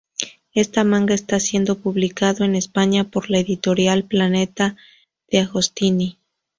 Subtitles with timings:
[0.55, 4.75] Este manga está siendo publicado en España por la editorial Planeta
[5.29, 6.17] Deagostini.